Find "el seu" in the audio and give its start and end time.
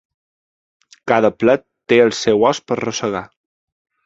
2.07-2.47